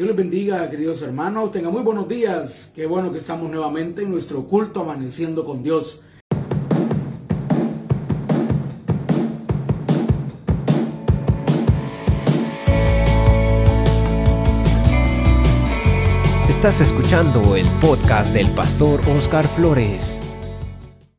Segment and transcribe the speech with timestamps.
[0.00, 1.52] Dios les bendiga, queridos hermanos.
[1.52, 2.72] Tengan muy buenos días.
[2.74, 6.00] Qué bueno que estamos nuevamente en nuestro culto amaneciendo con Dios.
[16.48, 20.18] Estás escuchando el podcast del pastor Oscar Flores.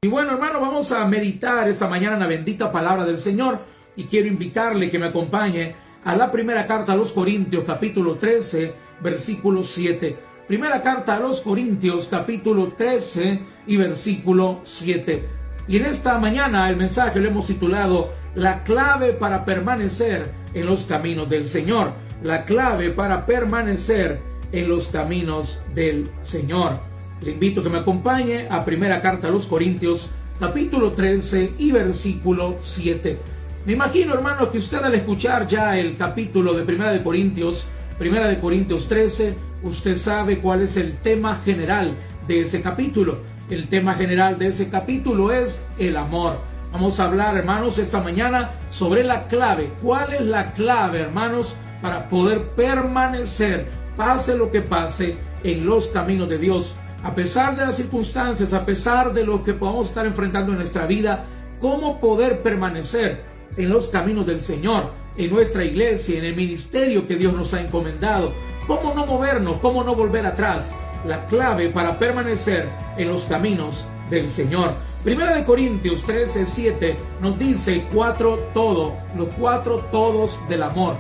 [0.02, 3.60] Y bueno, hermano, vamos a meditar esta mañana en la bendita palabra del Señor
[3.96, 8.74] y quiero invitarle que me acompañe a la primera carta a los Corintios, capítulo 13,
[9.02, 10.18] versículo 7.
[10.48, 15.28] Primera carta a los Corintios, capítulo 13 y versículo 7.
[15.68, 20.86] Y en esta mañana el mensaje lo hemos titulado La clave para permanecer en los
[20.86, 21.94] caminos del Señor.
[22.24, 24.22] La clave para permanecer
[24.52, 26.80] en los caminos del Señor.
[27.22, 30.10] Le invito a que me acompañe a primera carta a los Corintios,
[30.40, 33.20] capítulo 13 y versículo 7.
[33.64, 37.68] Me imagino, hermano, que usted al escuchar ya el capítulo de Primera de Corintios,
[38.00, 43.20] Primera de Corintios 13, usted sabe cuál es el tema general de ese capítulo.
[43.52, 46.40] El tema general de ese capítulo es el amor.
[46.72, 49.72] Vamos a hablar, hermanos, esta mañana sobre la clave.
[49.84, 51.54] ¿Cuál es la clave, hermanos,
[51.84, 56.74] para poder permanecer, pase lo que pase, en los caminos de Dios?
[57.04, 60.88] A pesar de las circunstancias, a pesar de lo que podamos estar enfrentando en nuestra
[60.88, 61.26] vida,
[61.60, 63.31] ¿cómo poder permanecer?
[63.58, 67.62] En los caminos del Señor, en nuestra iglesia, en el ministerio que Dios nos ha
[67.62, 68.34] encomendado.
[68.68, 69.58] ¿Cómo no movernos?
[69.62, 70.74] ¿Cómo no volver atrás?
[71.06, 74.74] La clave para permanecer en los caminos del Señor.
[75.04, 80.96] Primera de Corintios 13, 7 nos dice cuatro todo, los cuatro todos del amor.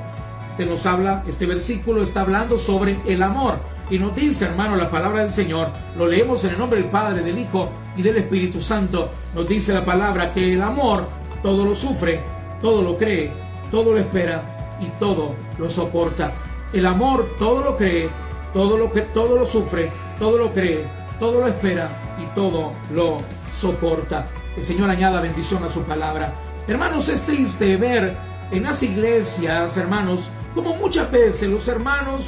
[0.47, 3.59] Este nos habla, este versículo está hablando sobre el amor.
[3.91, 7.21] Y nos dice, hermano, la palabra del Señor, lo leemos en el nombre del Padre,
[7.21, 9.11] del Hijo y del Espíritu Santo.
[9.35, 11.07] Nos dice la palabra que el amor
[11.43, 12.21] todo lo sufre,
[12.61, 13.31] todo lo cree,
[13.71, 16.33] todo lo espera y todo lo soporta.
[16.73, 18.09] El amor todo lo cree,
[18.53, 20.85] todo lo que todo lo sufre, todo lo cree,
[21.19, 21.89] todo lo espera
[22.21, 23.17] y todo lo
[23.59, 24.27] soporta.
[24.55, 26.33] El Señor añada bendición a su palabra.
[26.67, 28.15] Hermanos, es triste ver
[28.51, 30.19] en las iglesias, hermanos,
[30.53, 32.25] como muchas veces los hermanos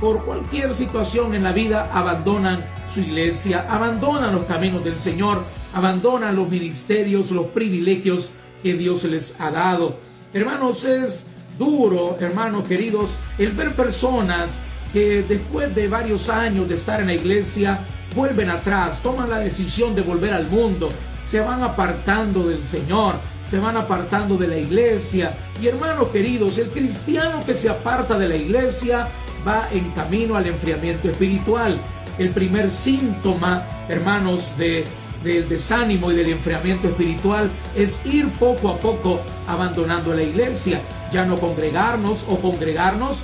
[0.00, 5.42] por cualquier situación en la vida abandonan su iglesia, abandonan los caminos del Señor,
[5.74, 8.30] abandonan los ministerios, los privilegios
[8.74, 9.96] Dios les ha dado.
[10.32, 11.24] Hermanos, es
[11.58, 14.50] duro, hermanos queridos, el ver personas
[14.92, 17.80] que después de varios años de estar en la iglesia
[18.14, 20.88] vuelven atrás, toman la decisión de volver al mundo,
[21.28, 23.16] se van apartando del Señor,
[23.48, 25.34] se van apartando de la iglesia.
[25.60, 29.08] Y hermanos queridos, el cristiano que se aparta de la iglesia
[29.46, 31.78] va en camino al enfriamiento espiritual.
[32.18, 34.84] El primer síntoma, hermanos, de
[35.26, 41.26] del desánimo y del enfriamiento espiritual es ir poco a poco abandonando la iglesia, ya
[41.26, 43.18] no congregarnos o congregarnos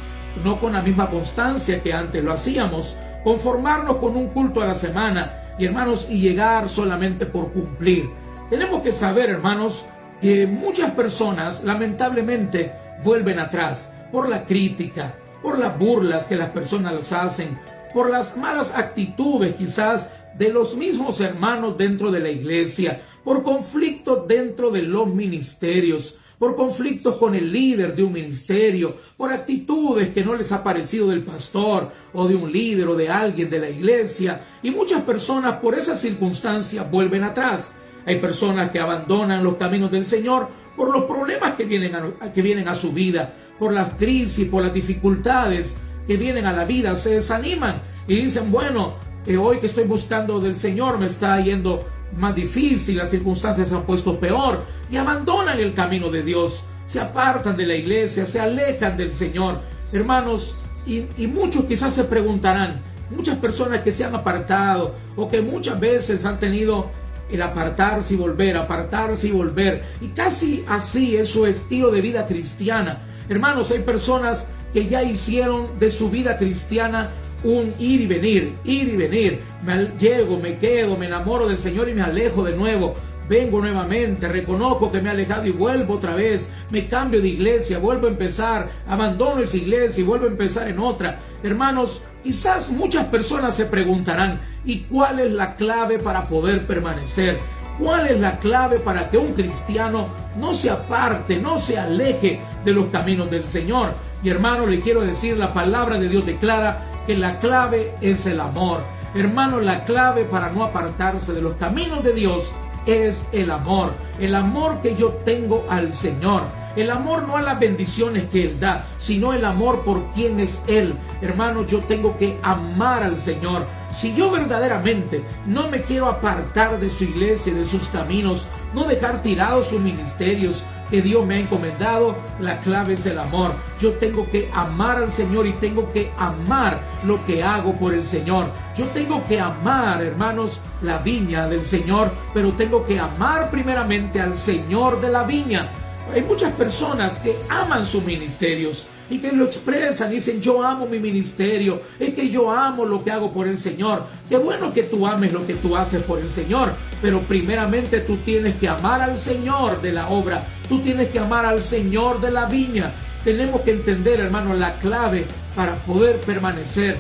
[0.45, 4.75] no con la misma constancia que antes lo hacíamos, conformarnos con un culto a la
[4.75, 8.11] semana y hermanos y llegar solamente por cumplir.
[8.51, 9.85] Tenemos que saber, hermanos,
[10.21, 12.73] que muchas personas lamentablemente
[13.05, 17.59] vuelven atrás por la crítica, por las burlas que las personas los hacen,
[17.93, 20.09] por las malas actitudes quizás
[20.39, 26.57] de los mismos hermanos dentro de la iglesia, por conflictos dentro de los ministerios, por
[26.57, 31.23] conflictos con el líder de un ministerio, por actitudes que no les ha parecido del
[31.23, 34.41] pastor o de un líder o de alguien de la iglesia.
[34.61, 37.71] Y muchas personas por esas circunstancias vuelven atrás.
[38.05, 42.43] Hay personas que abandonan los caminos del Señor por los problemas que vienen a, que
[42.43, 45.77] vienen a su vida, por las crisis, por las dificultades
[46.09, 48.95] que vienen a la vida, se desaniman y dicen, bueno,
[49.25, 53.85] que hoy que estoy buscando del Señor me está yendo más difícil, las circunstancias han
[53.85, 58.97] puesto peor y abandonan el camino de Dios, se apartan de la iglesia, se alejan
[58.97, 59.61] del Señor.
[59.93, 60.55] Hermanos,
[60.87, 65.79] y, y muchos quizás se preguntarán, muchas personas que se han apartado o que muchas
[65.79, 66.91] veces han tenido
[67.31, 69.83] el apartarse y volver, apartarse y volver.
[70.01, 72.99] Y casi así es su estilo de vida cristiana.
[73.29, 77.11] Hermanos, hay personas que ya hicieron de su vida cristiana
[77.45, 79.41] un ir y venir, ir y venir.
[79.65, 82.95] Me llego, me quedo, me enamoro del Señor y me alejo de nuevo.
[83.29, 86.51] Vengo nuevamente, reconozco que me he alejado y vuelvo otra vez.
[86.71, 90.79] Me cambio de iglesia, vuelvo a empezar, abandono esa iglesia y vuelvo a empezar en
[90.79, 91.21] otra.
[91.43, 97.39] Hermanos, quizás muchas personas se preguntarán, ¿y cuál es la clave para poder permanecer?
[97.79, 100.09] ¿Cuál es la clave para que un cristiano
[100.39, 103.95] no se aparte, no se aleje de los caminos del Señor?
[104.23, 108.41] Y hermano, le quiero decir, la palabra de Dios declara que la clave es el
[108.41, 108.81] amor.
[109.15, 112.53] Hermano, la clave para no apartarse de los caminos de Dios
[112.87, 113.93] es el amor.
[114.19, 116.43] El amor que yo tengo al Señor.
[116.75, 120.63] El amor no a las bendiciones que Él da, sino el amor por quien es
[120.67, 120.95] Él.
[121.21, 123.67] Hermano, yo tengo que amar al Señor.
[123.95, 129.23] Si yo verdaderamente no me quiero apartar de su iglesia, de sus caminos, no dejar
[129.23, 130.63] tirados sus ministerios,
[130.93, 133.55] que Dios me ha encomendado, la clave es el amor.
[133.81, 138.05] Yo tengo que amar al Señor y tengo que amar lo que hago por el
[138.05, 138.45] Señor.
[138.77, 144.37] Yo tengo que amar, hermanos, la viña del Señor, pero tengo que amar primeramente al
[144.37, 145.67] Señor de la viña.
[146.15, 150.99] Hay muchas personas que aman sus ministerios, y que lo expresan, dicen yo amo mi
[150.99, 154.05] ministerio, es que yo amo lo que hago por el Señor.
[154.27, 156.73] Qué bueno que tú ames lo que tú haces por el Señor,
[157.03, 161.45] pero primeramente tú tienes que amar al Señor de la obra, tú tienes que amar
[161.45, 162.93] al Señor de la viña.
[163.25, 166.97] Tenemos que entender, hermano, la clave para poder permanecer,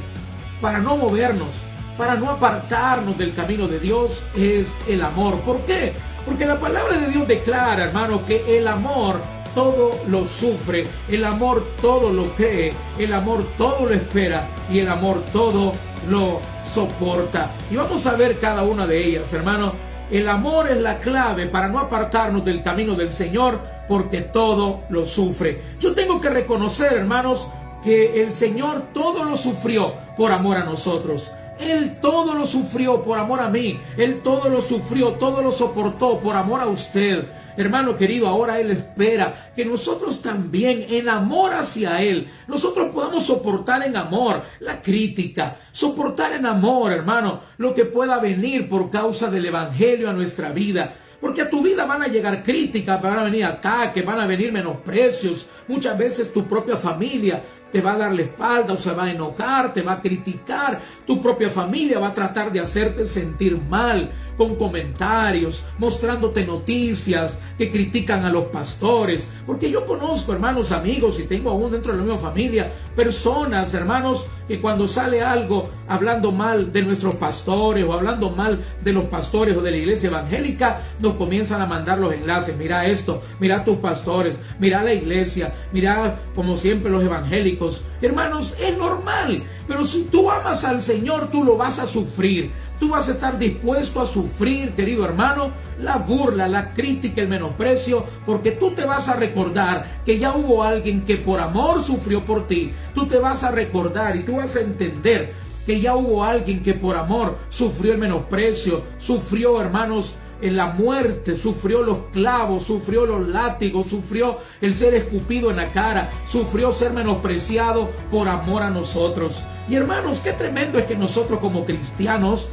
[0.60, 1.48] para no movernos,
[1.96, 5.40] para no apartarnos del camino de Dios es el amor.
[5.40, 5.94] ¿Por qué?
[6.26, 9.22] Porque la palabra de Dios declara, hermano, que el amor
[9.54, 14.88] todo lo sufre, el amor todo lo cree, el amor todo lo espera y el
[14.90, 15.72] amor todo
[16.10, 16.42] lo
[16.74, 17.50] soporta.
[17.70, 19.91] Y vamos a ver cada una de ellas, hermano.
[20.12, 25.06] El amor es la clave para no apartarnos del camino del Señor porque todo lo
[25.06, 25.62] sufre.
[25.80, 27.48] Yo tengo que reconocer, hermanos,
[27.82, 31.30] que el Señor todo lo sufrió por amor a nosotros.
[31.58, 33.80] Él todo lo sufrió por amor a mí.
[33.96, 37.24] Él todo lo sufrió, todo lo soportó por amor a usted.
[37.56, 43.86] Hermano querido, ahora Él espera que nosotros también en amor hacia Él, nosotros podamos soportar
[43.86, 49.46] en amor la crítica, soportar en amor, hermano, lo que pueda venir por causa del
[49.46, 50.94] Evangelio a nuestra vida.
[51.20, 54.50] Porque a tu vida van a llegar críticas, van a venir ataques, van a venir
[54.50, 55.46] menosprecios.
[55.68, 57.40] Muchas veces tu propia familia
[57.72, 60.80] te va a dar la espalda o se va a enojar, te va a criticar.
[61.06, 67.70] Tu propia familia va a tratar de hacerte sentir mal con comentarios, mostrándote noticias que
[67.70, 69.28] critican a los pastores.
[69.46, 74.26] Porque yo conozco, hermanos, amigos, y tengo aún dentro de la misma familia, personas, hermanos,
[74.48, 79.56] que cuando sale algo hablando mal de nuestros pastores o hablando mal de los pastores
[79.56, 82.56] o de la iglesia evangélica, nos comienzan a mandar los enlaces.
[82.56, 87.61] Mira esto, mira tus pastores, mira la iglesia, mira como siempre los evangélicos.
[88.00, 92.50] Hermanos, es normal, pero si tú amas al Señor, tú lo vas a sufrir.
[92.80, 98.04] Tú vas a estar dispuesto a sufrir, querido hermano, la burla, la crítica, el menosprecio,
[98.26, 102.48] porque tú te vas a recordar que ya hubo alguien que por amor sufrió por
[102.48, 102.72] ti.
[102.92, 105.32] Tú te vas a recordar y tú vas a entender
[105.64, 111.36] que ya hubo alguien que por amor sufrió el menosprecio, sufrió, hermanos, en la muerte,
[111.36, 116.92] sufrió los clavos, sufrió los látigos, sufrió el ser escupido en la cara, sufrió ser
[116.92, 119.42] menospreciado por amor a nosotros.
[119.68, 122.48] Y hermanos, qué tremendo es que nosotros como cristianos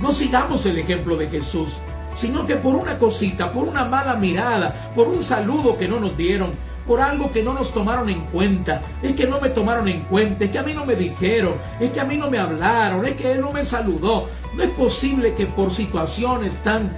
[0.00, 1.74] no sigamos el ejemplo de Jesús,
[2.16, 6.16] sino que por una cosita, por una mala mirada, por un saludo que no nos
[6.16, 6.52] dieron,
[6.88, 10.46] por algo que no nos tomaron en cuenta, es que no me tomaron en cuenta,
[10.46, 13.14] es que a mí no me dijeron, es que a mí no me hablaron, es
[13.14, 14.30] que él no me saludó.
[14.54, 16.90] No es posible que por situaciones tan,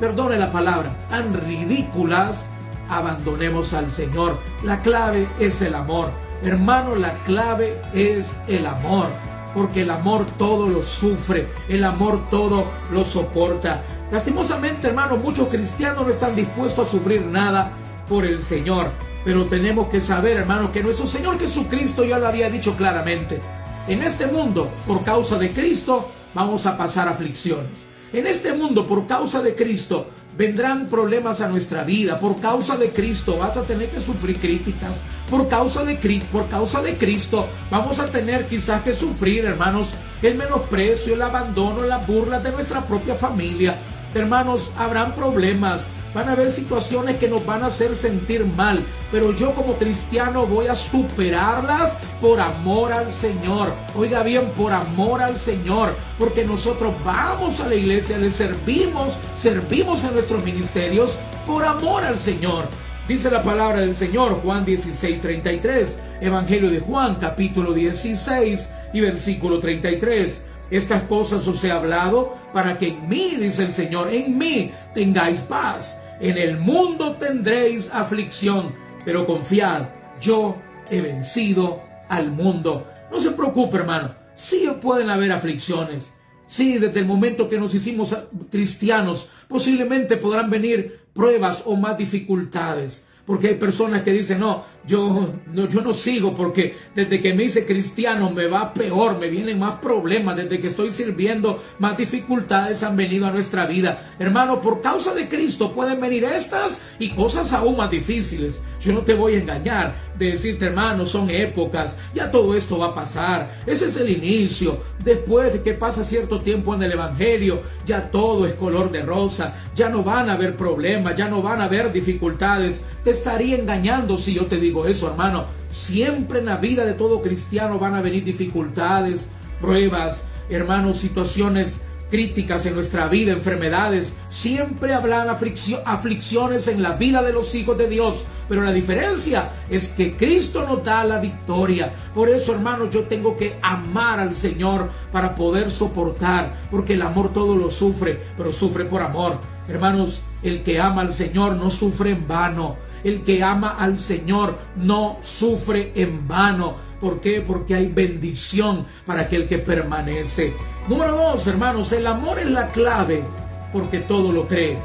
[0.00, 2.46] perdone la palabra, tan ridículas,
[2.88, 4.38] abandonemos al Señor.
[4.62, 6.10] La clave es el amor.
[6.42, 9.08] Hermano, la clave es el amor
[9.54, 13.82] porque el amor todo lo sufre, el amor todo lo soporta.
[14.10, 17.72] Lastimosamente, hermano, muchos cristianos no están dispuestos a sufrir nada
[18.08, 18.90] por el Señor.
[19.24, 23.40] Pero tenemos que saber, hermano, que nuestro Señor Jesucristo ya lo había dicho claramente.
[23.86, 27.86] En este mundo, por causa de Cristo, vamos a pasar aflicciones.
[28.12, 32.18] En este mundo, por causa de Cristo, vendrán problemas a nuestra vida.
[32.18, 34.96] Por causa de Cristo vas a tener que sufrir críticas.
[35.30, 35.94] Por causa de,
[36.30, 39.88] por causa de Cristo vamos a tener quizás que sufrir, hermanos,
[40.22, 43.76] el menosprecio, el abandono, la burla de nuestra propia familia.
[44.14, 45.86] Hermanos, habrán problemas.
[46.14, 50.46] Van a haber situaciones que nos van a hacer sentir mal, pero yo como cristiano
[50.46, 53.72] voy a superarlas por amor al Señor.
[53.96, 60.04] Oiga bien, por amor al Señor, porque nosotros vamos a la iglesia, le servimos, servimos
[60.04, 61.12] en nuestros ministerios
[61.46, 62.66] por amor al Señor.
[63.08, 69.60] Dice la palabra del Señor, Juan 16, 33, Evangelio de Juan, capítulo 16 y versículo
[69.60, 70.42] 33.
[70.70, 75.40] Estas cosas os he hablado para que en mí, dice el Señor, en mí tengáis
[75.40, 75.98] paz.
[76.22, 78.72] En el mundo tendréis aflicción,
[79.04, 79.88] pero confiad,
[80.20, 80.56] yo
[80.88, 82.86] he vencido al mundo.
[83.10, 84.14] No se preocupe, hermano.
[84.32, 86.12] Sí pueden haber aflicciones.
[86.46, 88.16] Sí, desde el momento que nos hicimos
[88.52, 93.04] cristianos, posiblemente podrán venir pruebas o más dificultades.
[93.26, 97.44] Porque hay personas que dicen, no, yo no, yo no sigo porque desde que me
[97.44, 102.82] hice cristiano me va peor, me vienen más problemas, desde que estoy sirviendo más dificultades
[102.82, 104.14] han venido a nuestra vida.
[104.18, 108.62] Hermano, por causa de Cristo pueden venir estas y cosas aún más difíciles.
[108.80, 112.86] Yo no te voy a engañar de decirte, hermano, son épocas, ya todo esto va
[112.86, 113.60] a pasar.
[113.66, 114.80] Ese es el inicio.
[115.04, 119.54] Después de que pasa cierto tiempo en el Evangelio, ya todo es color de rosa,
[119.74, 122.84] ya no van a haber problemas, ya no van a haber dificultades.
[123.04, 125.44] Te estaría engañando si yo te digo eso, hermano.
[125.72, 129.28] Siempre en la vida de todo cristiano van a venir dificultades,
[129.60, 131.80] pruebas, hermanos, situaciones
[132.12, 134.14] críticas en nuestra vida, enfermedades.
[134.30, 138.26] Siempre habrán aflicciones en la vida de los hijos de Dios.
[138.50, 141.90] Pero la diferencia es que Cristo nos da la victoria.
[142.14, 146.52] Por eso, hermanos, yo tengo que amar al Señor para poder soportar.
[146.70, 149.38] Porque el amor todo lo sufre, pero sufre por amor.
[149.66, 152.76] Hermanos, el que ama al Señor no sufre en vano.
[153.04, 156.76] El que ama al Señor no sufre en vano.
[157.00, 157.40] ¿Por qué?
[157.40, 160.52] Porque hay bendición para aquel que permanece.
[160.88, 163.24] Número dos, hermanos, el amor es la clave
[163.72, 164.76] porque todo lo cree.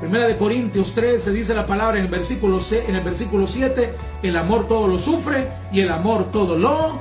[0.00, 3.92] Primera de Corintios 3 se dice la palabra en el versículo en el versículo 7,
[4.22, 6.98] el amor todo lo sufre y el amor todo lo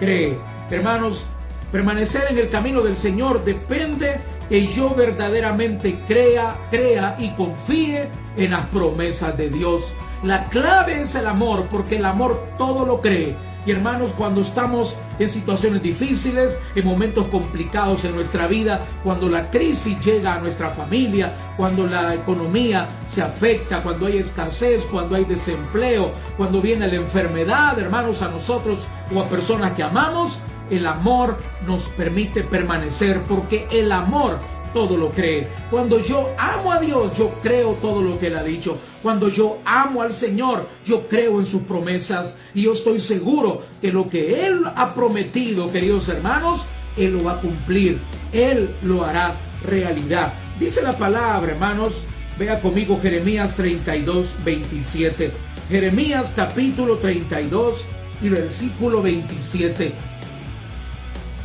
[0.00, 0.36] cree.
[0.68, 1.26] Hermanos,
[1.70, 4.18] permanecer en el camino del Señor depende
[4.50, 9.92] que yo verdaderamente crea, crea y confíe en las promesas de Dios.
[10.24, 13.36] La clave es el amor, porque el amor todo lo cree.
[13.64, 19.50] Y hermanos, cuando estamos en situaciones difíciles, en momentos complicados en nuestra vida, cuando la
[19.50, 25.26] crisis llega a nuestra familia, cuando la economía se afecta, cuando hay escasez, cuando hay
[25.26, 28.78] desempleo, cuando viene la enfermedad, hermanos, a nosotros
[29.14, 30.40] o a personas que amamos,
[30.70, 31.36] el amor
[31.66, 34.38] nos permite permanecer porque el amor
[34.72, 35.48] todo lo cree.
[35.70, 38.78] Cuando yo amo a Dios, yo creo todo lo que Él ha dicho.
[39.02, 43.92] Cuando yo amo al Señor, yo creo en sus promesas y yo estoy seguro que
[43.92, 46.62] lo que Él ha prometido, queridos hermanos,
[46.96, 47.98] Él lo va a cumplir.
[48.32, 49.34] Él lo hará
[49.64, 50.32] realidad.
[50.58, 52.04] Dice la palabra, hermanos,
[52.38, 55.32] vea conmigo Jeremías 32, 27.
[55.68, 57.84] Jeremías capítulo 32
[58.22, 59.92] y versículo 27.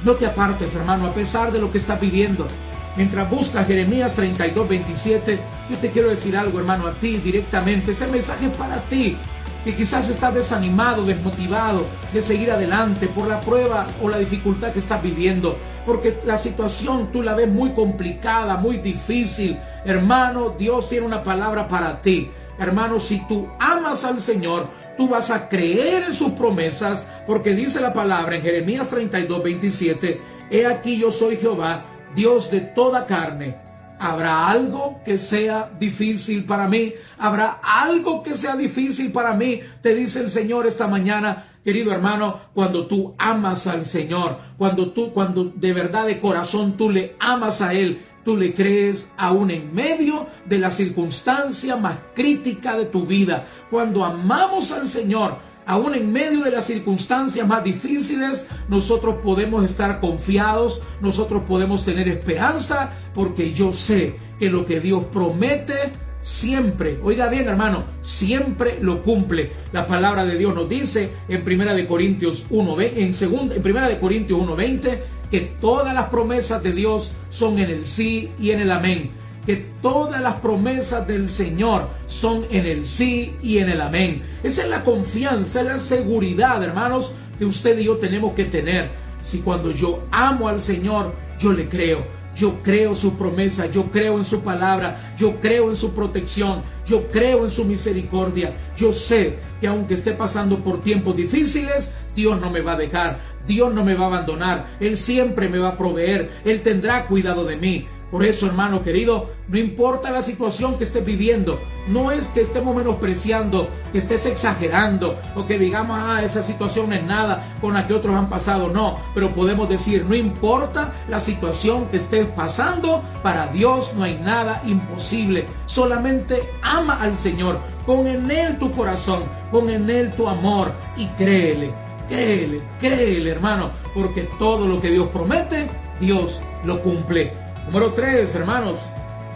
[0.06, 2.48] No te apartes, hermano, a pesar de lo que estás viviendo.
[2.96, 7.92] Mientras busca Jeremías 32, 27, yo te quiero decir algo, hermano, a ti directamente.
[7.92, 9.18] Ese mensaje es para ti,
[9.64, 14.80] que quizás estás desanimado, desmotivado de seguir adelante por la prueba o la dificultad que
[14.80, 15.58] estás viviendo.
[15.88, 19.58] Porque la situación tú la ves muy complicada, muy difícil.
[19.86, 22.30] Hermano, Dios tiene una palabra para ti.
[22.60, 27.82] Hermano, si tú amas al Señor, tú vas a creer en sus promesas, porque dice
[27.82, 30.22] la palabra en Jeremías 32, 27,
[30.52, 31.86] He aquí yo soy Jehová
[32.16, 33.58] Dios de toda carne.
[34.00, 36.94] ¿Habrá algo que sea difícil para mí?
[37.18, 39.62] ¿Habrá algo que sea difícil para mí?
[39.82, 45.14] Te dice el Señor esta mañana, querido hermano, cuando tú amas al Señor, cuando tú,
[45.14, 49.74] cuando de verdad de corazón tú le amas a Él, tú le crees aún en
[49.74, 53.46] medio de la circunstancia más crítica de tu vida.
[53.70, 60.00] Cuando amamos al Señor, aún en medio de las circunstancias más difíciles, nosotros podemos estar
[60.00, 65.92] confiados, nosotros podemos tener esperanza, porque yo sé que lo que Dios promete
[66.26, 69.54] siempre, oiga bien hermano, siempre lo cumple.
[69.72, 73.88] La palabra de Dios nos dice en Primera de Corintios 1, en segunda, en Primera
[73.88, 75.00] de Corintios 1:20
[75.32, 79.12] que todas las promesas de Dios son en el sí y en el amén
[79.46, 84.24] que todas las promesas del Señor son en el sí y en el amén.
[84.44, 88.90] Esa es la confianza, es la seguridad, hermanos, que usted y yo tenemos que tener.
[89.24, 92.25] Si cuando yo amo al Señor, yo le creo.
[92.36, 97.08] Yo creo su promesa, yo creo en su palabra, yo creo en su protección, yo
[97.08, 98.54] creo en su misericordia.
[98.76, 103.20] Yo sé que aunque esté pasando por tiempos difíciles, Dios no me va a dejar,
[103.46, 107.46] Dios no me va a abandonar, Él siempre me va a proveer, Él tendrá cuidado
[107.46, 107.88] de mí.
[108.12, 112.76] Por eso, hermano querido, no importa la situación que estés viviendo, no es que estemos
[112.76, 117.94] menospreciando, que estés exagerando o que digamos, ah, esa situación es nada con la que
[117.94, 123.48] otros han pasado, no, pero podemos decir, no importa la situación que estés pasando, para
[123.48, 129.70] Dios no hay nada imposible, solamente ama al Señor, pon en Él tu corazón, pon
[129.70, 131.72] en Él tu amor y créele,
[132.08, 135.68] créele, créele, hermano, porque todo lo que Dios promete,
[136.00, 137.45] Dios lo cumple.
[137.68, 138.80] Número tres, hermanos,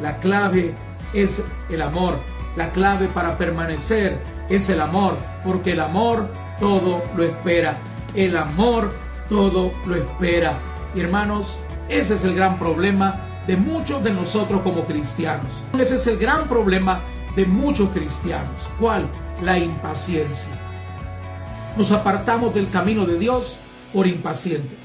[0.02, 0.74] la clave
[1.14, 2.20] es el amor.
[2.56, 4.18] La clave para permanecer
[4.50, 6.28] es el amor, porque el amor
[6.60, 7.78] todo lo espera.
[8.16, 8.94] El amor
[9.30, 10.60] todo lo espera.
[10.96, 11.48] Y hermanos,
[11.88, 13.16] ese es el gran problema
[13.48, 15.52] de muchos de nosotros como cristianos.
[15.78, 17.02] Ese es el gran problema
[17.36, 18.56] de muchos cristianos.
[18.80, 19.06] ¿Cuál?
[19.44, 20.54] La impaciencia.
[21.78, 23.56] Nos apartamos del camino de Dios
[23.94, 24.79] por impacientes,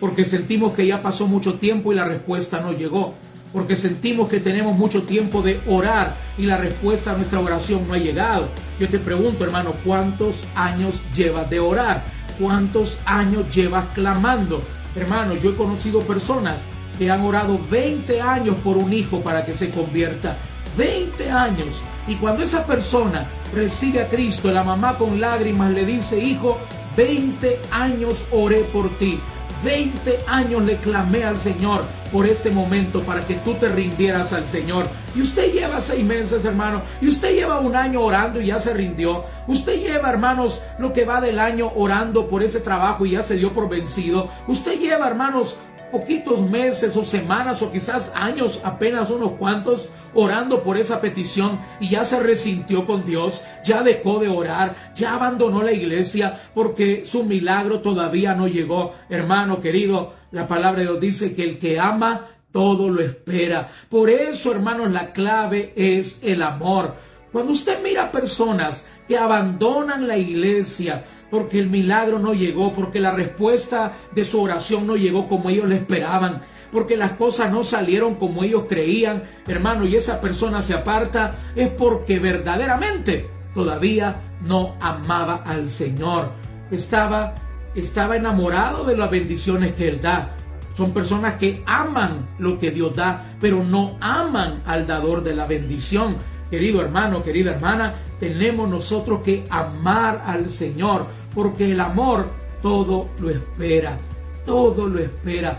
[0.00, 3.14] porque sentimos que ya pasó mucho tiempo y la respuesta no llegó,
[3.52, 7.94] porque sentimos que tenemos mucho tiempo de orar y la respuesta a nuestra oración no
[7.94, 8.48] ha llegado.
[8.80, 12.02] Yo te pregunto, hermano, ¿cuántos años llevas de orar?
[12.38, 14.60] ¿Cuántos años llevas clamando?
[14.96, 16.66] Hermano, yo he conocido personas
[16.98, 20.36] que han orado 20 años por un hijo para que se convierta.
[20.76, 21.68] 20 años.
[22.06, 26.58] Y cuando esa persona recibe a Cristo, la mamá con lágrimas le dice, hijo,
[26.96, 29.18] 20 años oré por ti.
[29.64, 34.46] 20 años le clamé al Señor por este momento para que tú te rindieras al
[34.46, 34.86] Señor.
[35.16, 36.82] Y usted lleva seis meses, hermano.
[37.00, 39.24] Y usted lleva un año orando y ya se rindió.
[39.48, 43.36] Usted lleva, hermanos, lo que va del año orando por ese trabajo y ya se
[43.36, 44.28] dio por vencido.
[44.46, 45.56] Usted lleva, hermanos,
[45.90, 51.88] poquitos meses o semanas o quizás años, apenas unos cuantos, orando por esa petición y
[51.88, 57.24] ya se resintió con Dios, ya dejó de orar, ya abandonó la iglesia porque su
[57.24, 58.94] milagro todavía no llegó.
[59.08, 63.68] Hermano querido, la palabra de Dios dice que el que ama todo lo espera.
[63.88, 66.94] Por eso, hermanos, la clave es el amor.
[67.32, 73.10] Cuando usted mira personas que abandonan la iglesia, porque el milagro no llegó, porque la
[73.10, 76.42] respuesta de su oración no llegó como ellos le esperaban,
[76.74, 81.70] porque las cosas no salieron como ellos creían, hermano, y esa persona se aparta, es
[81.70, 86.32] porque verdaderamente todavía no amaba al Señor.
[86.70, 87.34] Estaba
[87.74, 90.30] estaba enamorado de las bendiciones que él da.
[90.76, 95.46] Son personas que aman lo que Dios da, pero no aman al dador de la
[95.46, 96.16] bendición.
[96.50, 102.28] Querido hermano, querida hermana, tenemos nosotros que amar al Señor porque el amor
[102.62, 103.98] todo lo espera,
[104.44, 105.58] todo lo espera.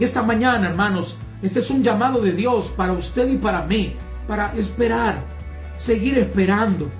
[0.00, 3.94] Esta mañana, hermanos, este es un llamado de Dios para usted y para mí,
[4.26, 5.22] para esperar,
[5.76, 6.90] seguir esperando.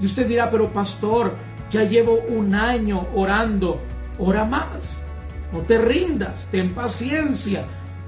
[0.00, 1.34] Y usted dirá, pero pastor,
[1.70, 3.80] ya llevo un año orando,
[4.18, 5.00] ora más.
[5.52, 7.64] No te rindas, ten paciencia.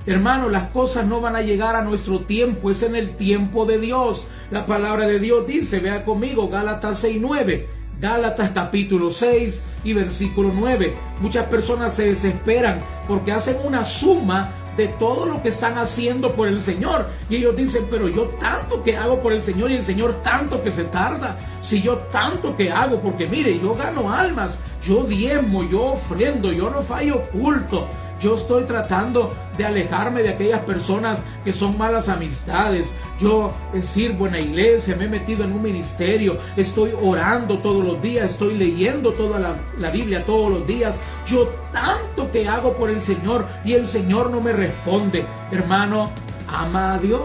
[0.07, 3.79] Hermano, las cosas no van a llegar a nuestro tiempo, es en el tiempo de
[3.79, 4.27] Dios.
[4.51, 10.95] La palabra de Dios dice, vea conmigo, Gálatas 6.9 Gálatas capítulo 6 y versículo 9.
[11.21, 16.48] Muchas personas se desesperan porque hacen una suma de todo lo que están haciendo por
[16.48, 17.07] el Señor.
[17.29, 20.62] Y ellos dicen, pero yo tanto que hago por el Señor y el Señor tanto
[20.62, 21.37] que se tarda.
[21.61, 26.70] Si yo tanto que hago, porque mire, yo gano almas, yo diezmo, yo ofrendo, yo
[26.70, 27.87] no fallo culto.
[28.20, 32.94] Yo estoy tratando de alejarme de aquellas personas que son malas amistades.
[33.18, 38.02] Yo sirvo en la iglesia, me he metido en un ministerio, estoy orando todos los
[38.02, 41.00] días, estoy leyendo toda la, la Biblia todos los días.
[41.26, 45.24] Yo tanto que hago por el Señor y el Señor no me responde.
[45.50, 46.11] Hermano,
[46.46, 47.22] ama a Dios,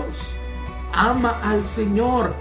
[0.93, 2.33] ama al Señor.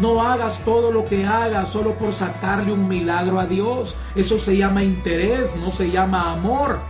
[0.00, 3.96] No hagas todo lo que hagas solo por sacarle un milagro a Dios.
[4.16, 6.80] Eso se llama interés, no se llama amor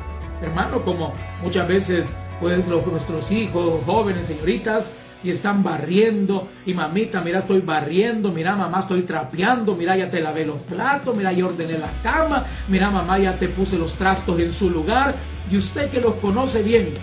[0.42, 4.90] hermano, como muchas veces pues los, nuestros hijos, jóvenes, señoritas,
[5.22, 10.20] y están barriendo, y mamita, mira, estoy barriendo, mira, mamá, estoy trapeando, mira, ya te
[10.20, 14.40] lavé los platos, mira, ya ordené la cama, mira, mamá, ya te puse los trastos
[14.40, 15.14] en su lugar,
[15.50, 16.94] y usted que los conoce bien,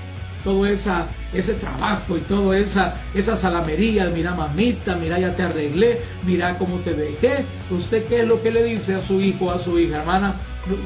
[0.43, 6.00] todo esa, ese trabajo y toda esa, esa salamería, mira mamita, mira ya te arreglé,
[6.26, 7.43] mira cómo te dejé.
[7.69, 10.36] ¿Usted qué es lo que le dice a su hijo, a su hija, hermana?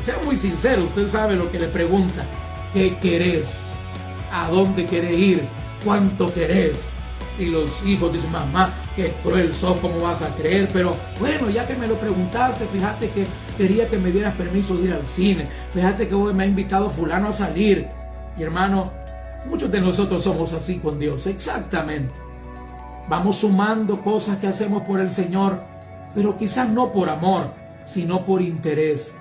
[0.04, 2.24] sea muy sincero, usted sabe lo que le pregunta.
[2.74, 3.72] ¿Qué querés?
[4.32, 5.42] ¿A dónde querés ir?
[5.84, 6.88] ¿Cuánto querés?
[7.38, 10.70] Y los hijos dicen, mamá, qué cruel sos, ¿cómo vas a creer?
[10.72, 13.26] Pero bueno, ya que me lo preguntaste, fíjate que
[13.58, 15.48] quería que me dieras permiso de ir al cine.
[15.74, 17.88] Fíjate que hoy me ha invitado fulano a salir.
[18.38, 18.92] Y hermano,
[19.46, 22.14] muchos de nosotros somos así con Dios, exactamente.
[23.10, 25.62] Vamos sumando cosas que hacemos por el Señor,
[26.16, 27.54] pero quizás no por amor,
[27.84, 29.14] sino por interés.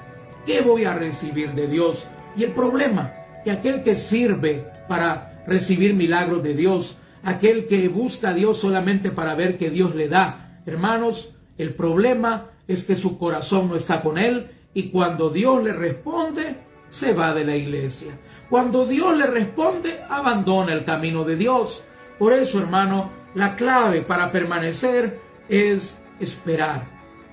[0.46, 2.06] ¿Qué voy a recibir de Dios?
[2.36, 3.12] Y el problema,
[3.44, 9.10] que aquel que sirve para recibir milagros de Dios, aquel que busca a Dios solamente
[9.10, 14.02] para ver que Dios le da, hermanos, el problema es que su corazón no está
[14.02, 16.56] con él y cuando Dios le responde,
[16.88, 18.18] se va de la iglesia.
[18.48, 21.82] Cuando Dios le responde, abandona el camino de Dios.
[22.18, 26.84] Por eso, hermano, la clave para permanecer es esperar.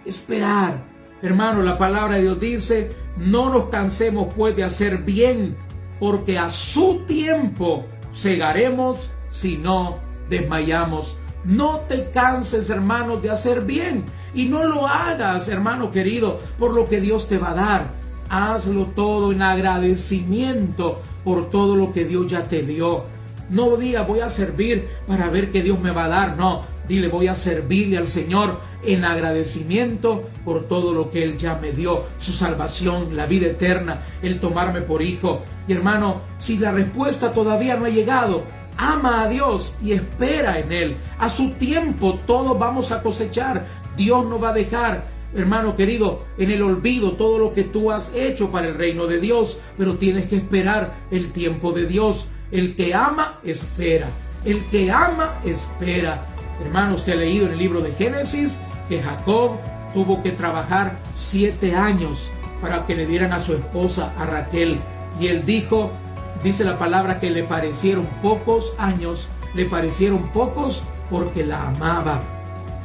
[0.06, 0.84] Esperar.
[1.22, 5.58] Hermano, la palabra de Dios dice, no nos cansemos pues de hacer bien,
[6.00, 9.98] porque a su tiempo segaremos si no
[10.30, 11.18] desmayamos.
[11.44, 14.04] No te canses, hermano, de hacer bien.
[14.34, 17.88] Y no lo hagas, hermano querido, por lo que Dios te va a dar.
[18.30, 23.06] Hazlo todo en agradecimiento por todo lo que Dios ya te dio.
[23.50, 26.38] No diga voy a servir para ver qué Dios me va a dar.
[26.38, 31.56] No, Dile, voy a servirle al Señor en agradecimiento por todo lo que Él ya
[31.56, 35.42] me dio, su salvación, la vida eterna, el tomarme por hijo.
[35.68, 38.44] Y hermano, si la respuesta todavía no ha llegado,
[38.78, 40.98] ama a Dios y espera en Él.
[41.20, 43.66] A su tiempo todos vamos a cosechar.
[43.98, 48.14] Dios no va a dejar, hermano querido, en el olvido todo lo que tú has
[48.16, 52.28] hecho para el reino de Dios, pero tienes que esperar el tiempo de Dios.
[52.50, 54.08] El que ama, espera.
[54.46, 56.37] El que ama, espera.
[56.64, 58.58] Hermano, usted ha leído en el libro de Génesis
[58.90, 59.58] que Jacob
[59.94, 64.80] tuvo que trabajar siete años para que le dieran a su esposa, a Raquel.
[65.20, 65.92] Y él dijo,
[66.44, 72.22] dice la palabra que le parecieron pocos años, le parecieron pocos porque la amaba.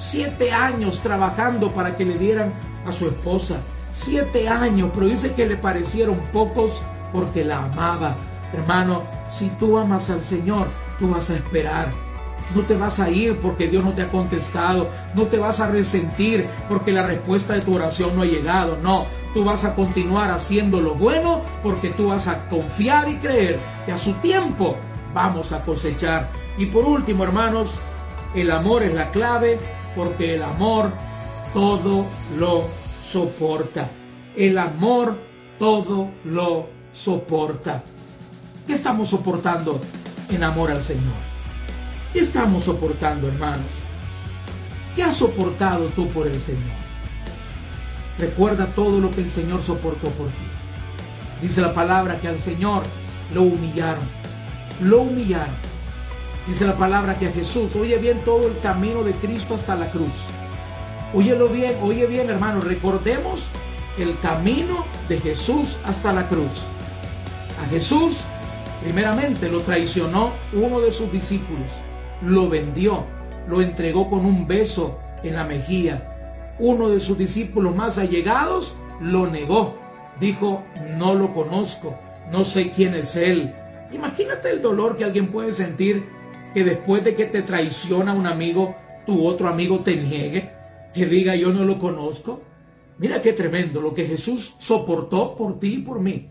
[0.00, 2.52] Siete años trabajando para que le dieran
[2.86, 3.60] a su esposa.
[3.94, 6.72] Siete años, pero dice que le parecieron pocos
[7.12, 8.16] porque la amaba.
[8.52, 11.88] Hermano, si tú amas al Señor, tú vas a esperar.
[12.54, 14.88] No te vas a ir porque Dios no te ha contestado.
[15.14, 18.78] No te vas a resentir porque la respuesta de tu oración no ha llegado.
[18.82, 23.58] No, tú vas a continuar haciendo lo bueno porque tú vas a confiar y creer
[23.86, 24.76] que a su tiempo
[25.14, 26.28] vamos a cosechar.
[26.58, 27.78] Y por último, hermanos,
[28.34, 29.58] el amor es la clave
[29.96, 30.90] porque el amor
[31.54, 32.06] todo
[32.38, 32.64] lo
[33.10, 33.88] soporta.
[34.36, 35.16] El amor
[35.58, 37.82] todo lo soporta.
[38.66, 39.80] ¿Qué estamos soportando
[40.28, 41.31] en amor al Señor?
[42.12, 43.70] ¿Qué estamos soportando, hermanos?
[44.94, 46.60] ¿Qué has soportado tú por el Señor?
[48.18, 50.44] Recuerda todo lo que el Señor soportó por ti.
[51.40, 52.82] Dice la palabra que al Señor
[53.32, 54.04] lo humillaron.
[54.82, 55.54] Lo humillaron.
[56.46, 59.90] Dice la palabra que a Jesús, oye bien todo el camino de Cristo hasta la
[59.90, 60.12] cruz.
[61.14, 63.44] Óyelo bien, oye bien hermano, recordemos
[63.96, 66.52] el camino de Jesús hasta la cruz.
[67.64, 68.16] A Jesús,
[68.82, 71.68] primeramente, lo traicionó uno de sus discípulos
[72.24, 73.04] lo vendió,
[73.48, 76.54] lo entregó con un beso en la mejilla.
[76.58, 79.78] Uno de sus discípulos más allegados lo negó.
[80.20, 80.62] Dijo,
[80.96, 81.96] no lo conozco,
[82.30, 83.52] no sé quién es él.
[83.92, 86.04] Imagínate el dolor que alguien puede sentir
[86.54, 88.74] que después de que te traiciona un amigo,
[89.06, 90.50] tu otro amigo te niegue,
[90.94, 92.42] que diga yo no lo conozco.
[92.98, 96.28] Mira qué tremendo lo que Jesús soportó por ti y por mí.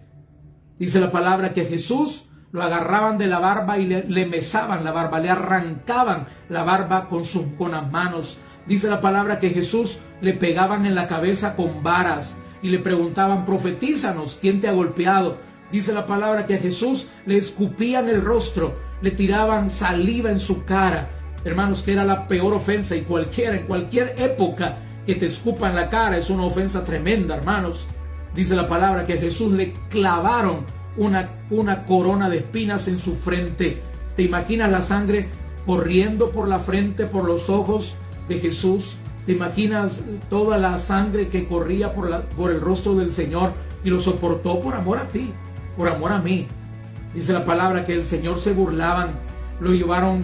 [0.77, 5.19] Dice la palabra que Jesús lo agarraban de la barba y le, mesaban la barba,
[5.19, 8.37] le arrancaban la barba con, sus, con las manos.
[8.65, 13.45] Dice la palabra que Jesús le pegaban en la cabeza con varas y le preguntaban,
[13.45, 15.37] profetízanos, ¿quién te ha golpeado?
[15.71, 20.65] Dice la palabra que a Jesús le escupían el rostro, le tiraban saliva en su
[20.65, 21.09] cara.
[21.45, 25.89] Hermanos, que era la peor ofensa y cualquiera, en cualquier época que te escupan la
[25.89, 27.87] cara es una ofensa tremenda, hermanos.
[28.35, 30.65] Dice la palabra que a Jesús le clavaron
[30.97, 33.81] una, una corona de espinas en su frente.
[34.15, 35.29] ¿Te imaginas la sangre
[35.65, 37.95] corriendo por la frente, por los ojos
[38.27, 38.95] de Jesús?
[39.25, 43.89] ¿Te imaginas toda la sangre que corría por, la, por el rostro del Señor y
[43.89, 45.31] lo soportó por amor a ti,
[45.77, 46.47] por amor a mí?
[47.13, 49.11] Dice la palabra que el Señor se burlaban,
[49.59, 50.23] lo llevaron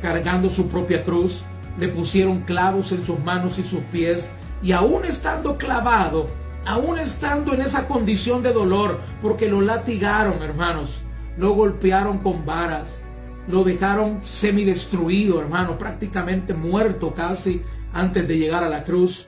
[0.00, 1.42] cargando su propia cruz,
[1.78, 4.30] le pusieron clavos en sus manos y sus pies,
[4.62, 6.28] y aún estando clavado,
[6.66, 10.98] aún estando en esa condición de dolor, porque lo latigaron, hermanos,
[11.36, 13.02] lo golpearon con varas,
[13.48, 19.26] lo dejaron semidestruido, hermano, prácticamente muerto casi antes de llegar a la cruz.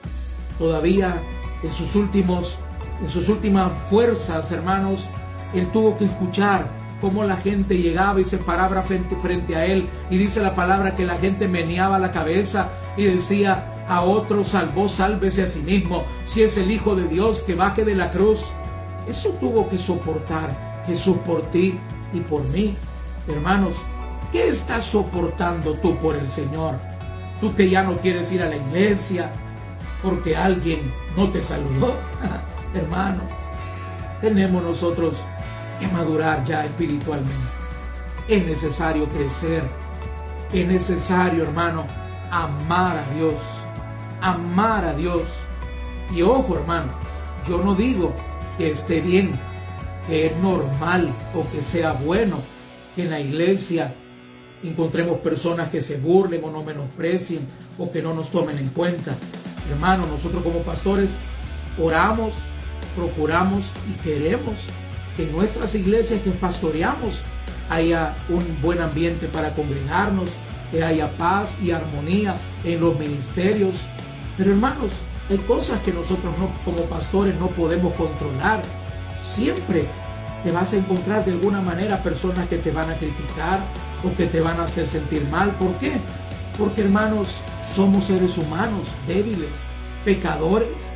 [0.57, 1.15] Todavía
[1.63, 2.57] en sus últimos,
[3.01, 5.05] en sus últimas fuerzas, hermanos,
[5.53, 6.67] él tuvo que escuchar
[7.01, 9.87] cómo la gente llegaba y se paraba frente, frente a él.
[10.09, 14.87] Y dice la palabra que la gente meneaba la cabeza y decía, a otro salvó,
[14.87, 16.05] sálvese a sí mismo.
[16.25, 18.41] Si es el Hijo de Dios, que baje de la cruz.
[19.07, 21.77] Eso tuvo que soportar Jesús por ti
[22.13, 22.75] y por mí.
[23.27, 23.73] Hermanos,
[24.31, 26.75] ¿qué estás soportando tú por el Señor?
[27.41, 29.29] Tú que ya no quieres ir a la iglesia
[30.01, 30.79] porque alguien
[31.17, 31.95] no te saludó.
[32.73, 33.21] Hermano,
[34.21, 35.15] tenemos nosotros
[35.79, 37.33] que madurar ya espiritualmente.
[38.29, 39.63] Es necesario crecer.
[40.53, 41.83] Es necesario, hermano,
[42.31, 43.33] amar a Dios
[44.23, 45.23] amar a Dios.
[46.15, 46.91] Y ojo, hermano,
[47.47, 48.13] yo no digo
[48.57, 49.33] que esté bien,
[50.07, 52.37] que es normal o que sea bueno
[52.95, 53.93] que en la iglesia
[54.63, 57.45] encontremos personas que se burlen o no menosprecien
[57.77, 59.13] o que no nos tomen en cuenta.
[59.69, 61.17] Hermano, nosotros como pastores
[61.81, 62.33] oramos,
[62.95, 64.55] procuramos y queremos
[65.17, 67.21] que en nuestras iglesias que pastoreamos
[67.69, 70.29] haya un buen ambiente para congregarnos,
[70.71, 73.73] que haya paz y armonía en los ministerios,
[74.37, 74.91] pero hermanos,
[75.29, 78.61] hay cosas que nosotros no, como pastores no podemos controlar.
[79.25, 79.85] Siempre
[80.43, 83.59] te vas a encontrar de alguna manera personas que te van a criticar
[84.03, 85.51] o que te van a hacer sentir mal.
[85.51, 85.93] ¿Por qué?
[86.57, 87.37] Porque hermanos,
[87.75, 89.49] somos seres humanos débiles,
[90.03, 90.91] pecadores,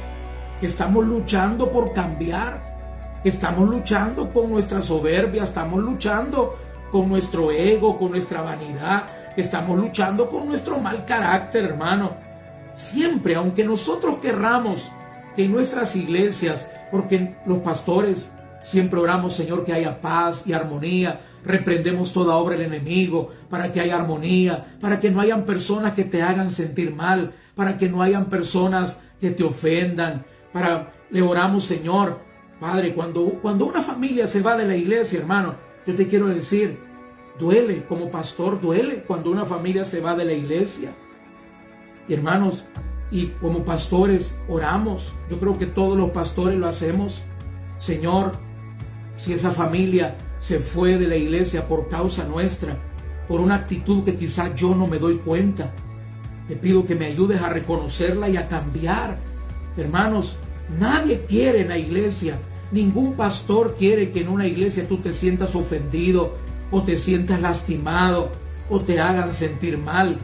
[0.60, 6.58] que estamos luchando por cambiar, que estamos luchando con nuestra soberbia, estamos luchando
[6.92, 9.06] con nuestro ego, con nuestra vanidad,
[9.38, 12.27] estamos luchando con nuestro mal carácter, hermano.
[12.78, 14.88] Siempre, aunque nosotros querramos
[15.36, 18.32] que en nuestras iglesias, porque los pastores
[18.64, 23.82] siempre oramos, Señor, que haya paz y armonía, reprendemos toda obra del enemigo para que
[23.82, 28.02] haya armonía, para que no hayan personas que te hagan sentir mal, para que no
[28.02, 32.20] hayan personas que te ofendan, para le oramos, Señor,
[32.60, 36.80] Padre, cuando, cuando una familia se va de la iglesia, hermano, yo te quiero decir,
[37.40, 40.94] duele, como pastor duele cuando una familia se va de la iglesia.
[42.08, 42.64] Y hermanos,
[43.12, 47.22] y como pastores oramos, yo creo que todos los pastores lo hacemos.
[47.78, 48.34] Señor,
[49.18, 52.78] si esa familia se fue de la iglesia por causa nuestra,
[53.28, 55.74] por una actitud que quizás yo no me doy cuenta,
[56.48, 59.18] te pido que me ayudes a reconocerla y a cambiar.
[59.76, 60.38] Hermanos,
[60.80, 62.40] nadie quiere en la iglesia,
[62.72, 66.36] ningún pastor quiere que en una iglesia tú te sientas ofendido
[66.72, 68.30] o te sientas lastimado
[68.70, 70.18] o te hagan sentir mal.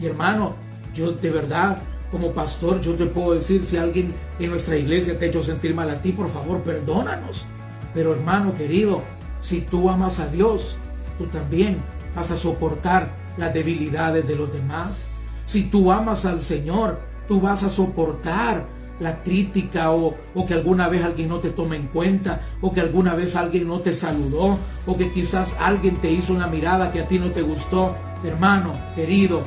[0.00, 0.54] Y hermano,
[0.94, 5.24] yo de verdad, como pastor, yo te puedo decir, si alguien en nuestra iglesia te
[5.24, 7.46] ha hecho sentir mal a ti, por favor, perdónanos.
[7.94, 9.02] Pero hermano querido,
[9.40, 10.76] si tú amas a Dios,
[11.18, 11.78] tú también
[12.14, 15.08] vas a soportar las debilidades de los demás.
[15.46, 18.64] Si tú amas al Señor, tú vas a soportar
[19.00, 22.80] la crítica o, o, que alguna vez alguien no te tome en cuenta o que
[22.80, 27.00] alguna vez alguien no te saludó o que quizás alguien te hizo una mirada que
[27.00, 27.96] a ti no te gustó.
[28.22, 29.42] Hermano, querido,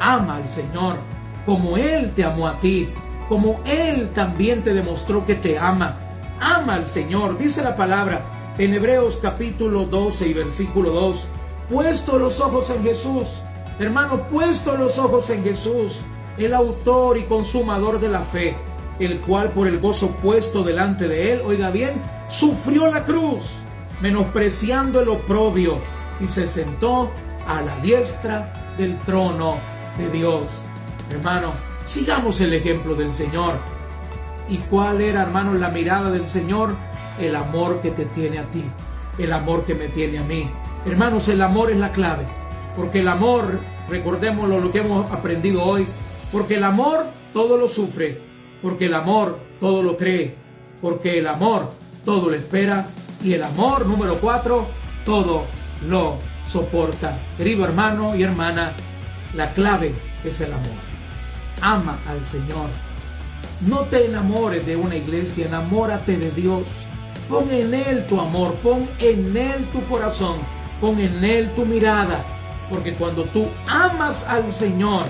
[0.00, 0.96] ama al Señor
[1.44, 2.88] como Él te amó a ti,
[3.28, 5.96] como Él también te demostró que te ama.
[6.40, 8.22] Ama al Señor, dice la palabra
[8.58, 11.26] en Hebreos capítulo 12 y versículo 2,
[11.70, 13.28] puesto los ojos en Jesús
[13.78, 15.98] Hermano, puesto los ojos en Jesús,
[16.38, 18.56] el autor y consumador de la fe,
[18.98, 21.92] el cual por el gozo puesto delante de él, oiga bien,
[22.30, 23.50] sufrió la cruz,
[24.00, 25.76] menospreciando el oprobio,
[26.20, 27.10] y se sentó
[27.46, 29.58] a la diestra del trono
[29.98, 30.62] de Dios.
[31.10, 31.52] Hermano,
[31.86, 33.54] sigamos el ejemplo del Señor.
[34.48, 36.74] ¿Y cuál era, hermano, la mirada del Señor?
[37.18, 38.64] El amor que te tiene a ti,
[39.18, 40.50] el amor que me tiene a mí.
[40.84, 42.24] Hermanos, el amor es la clave.
[42.76, 45.86] Porque el amor, recordémoslo lo que hemos aprendido hoy,
[46.30, 48.20] porque el amor todo lo sufre,
[48.62, 50.34] porque el amor todo lo cree,
[50.82, 51.72] porque el amor
[52.04, 52.86] todo lo espera
[53.22, 54.66] y el amor número cuatro
[55.04, 55.44] todo
[55.88, 56.16] lo
[56.50, 57.18] soporta.
[57.36, 58.72] Querido hermano y hermana,
[59.36, 59.94] la clave
[60.24, 60.66] es el amor.
[61.60, 62.68] Ama al Señor.
[63.66, 66.62] No te enamores de una iglesia, enamórate de Dios.
[67.28, 70.36] Pon en Él tu amor, pon en Él tu corazón,
[70.80, 72.24] pon en Él tu mirada
[72.70, 75.06] porque cuando tú amas al Señor,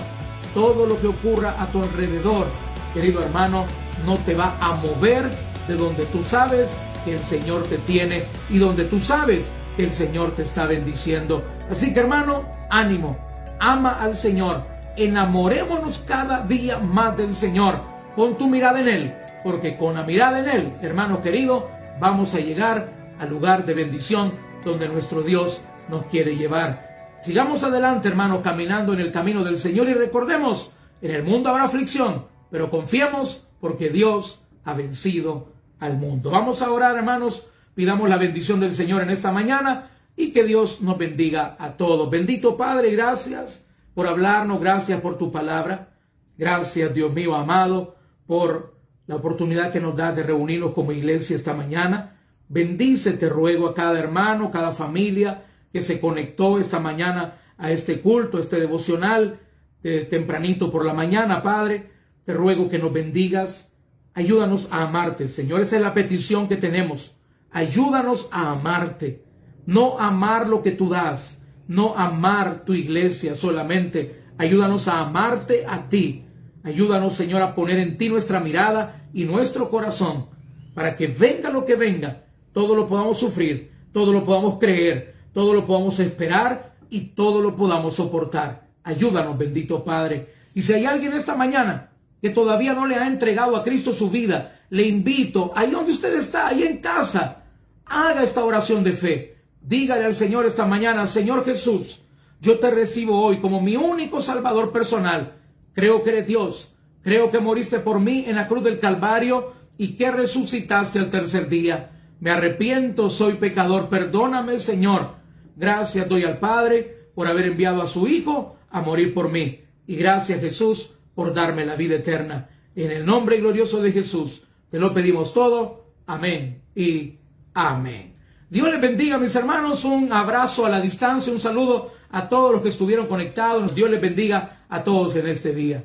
[0.53, 2.47] todo lo que ocurra a tu alrededor,
[2.93, 3.65] querido hermano,
[4.05, 5.29] no te va a mover
[5.67, 6.69] de donde tú sabes
[7.03, 11.43] que el Señor te tiene y donde tú sabes que el Señor te está bendiciendo.
[11.69, 13.17] Así que hermano, ánimo,
[13.59, 14.63] ama al Señor,
[14.95, 17.79] enamorémonos cada día más del Señor.
[18.15, 22.39] Pon tu mirada en Él, porque con la mirada en Él, hermano querido, vamos a
[22.39, 22.89] llegar
[23.19, 26.85] al lugar de bendición donde nuestro Dios nos quiere llevar.
[27.23, 31.63] Sigamos adelante, hermanos, caminando en el camino del Señor y recordemos, en el mundo habrá
[31.63, 36.29] aflicción, pero confiemos porque Dios ha vencido al mundo.
[36.31, 40.81] Vamos a orar, hermanos, pidamos la bendición del Señor en esta mañana y que Dios
[40.81, 42.09] nos bendiga a todos.
[42.09, 45.93] Bendito Padre, gracias por hablarnos, gracias por tu palabra.
[46.37, 48.75] Gracias, Dios mío amado, por
[49.05, 52.19] la oportunidad que nos da de reunirnos como iglesia esta mañana.
[52.49, 58.01] Bendice, te ruego, a cada hermano, cada familia, que se conectó esta mañana a este
[58.01, 59.39] culto, este devocional,
[59.81, 61.91] tempranito por la mañana, Padre.
[62.23, 63.73] Te ruego que nos bendigas.
[64.13, 65.61] Ayúdanos a amarte, Señor.
[65.61, 67.15] Esa es la petición que tenemos.
[67.51, 69.26] Ayúdanos a amarte.
[69.67, 71.39] No amar lo que tú das.
[71.67, 74.23] No amar tu iglesia solamente.
[74.39, 76.25] Ayúdanos a amarte a ti.
[76.63, 80.29] Ayúdanos, Señor, a poner en ti nuestra mirada y nuestro corazón.
[80.73, 85.53] Para que venga lo que venga, todo lo podamos sufrir, todo lo podamos creer, todo
[85.53, 88.67] lo podamos esperar y todo lo podamos soportar.
[88.83, 90.33] Ayúdanos, bendito Padre.
[90.53, 94.09] Y si hay alguien esta mañana que todavía no le ha entregado a Cristo su
[94.09, 97.43] vida, le invito, ahí donde usted está, ahí en casa,
[97.85, 99.36] haga esta oración de fe.
[99.67, 101.99] Dígale al Señor esta mañana, Señor Jesús,
[102.39, 105.41] yo te recibo hoy como mi único Salvador personal.
[105.73, 106.73] Creo que eres Dios.
[107.01, 111.49] Creo que moriste por mí en la cruz del Calvario y que resucitaste al tercer
[111.49, 111.91] día.
[112.21, 113.89] Me arrepiento, soy pecador.
[113.89, 115.15] Perdóname, Señor.
[115.57, 119.63] Gracias doy al Padre por haber enviado a su Hijo a morir por mí.
[119.85, 122.49] y gracias Jesús por darme la vida eterna.
[122.73, 125.91] En el nombre glorioso de Jesús te lo pedimos todo.
[126.05, 127.15] Amén y
[127.53, 128.16] amén.
[128.49, 132.61] Dios les bendiga mis hermanos, un abrazo a la distancia, un saludo a todos los
[132.61, 133.75] que estuvieron conectados.
[133.75, 135.83] Dios les bendiga a todos en este día.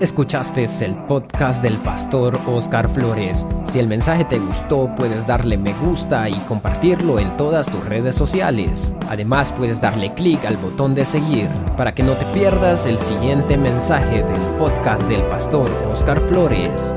[0.00, 3.46] Escuchaste el podcast del pastor Oscar Flores.
[3.70, 8.16] Si el mensaje te gustó, puedes darle me gusta y compartirlo en todas tus redes
[8.16, 8.92] sociales.
[9.08, 13.56] Además, puedes darle clic al botón de seguir para que no te pierdas el siguiente
[13.56, 16.94] mensaje del podcast del pastor Oscar Flores.